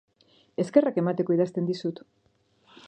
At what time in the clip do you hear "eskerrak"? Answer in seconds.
0.63-0.97